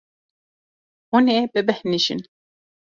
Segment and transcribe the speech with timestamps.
[1.09, 2.21] Hûn ê bibêhnijin.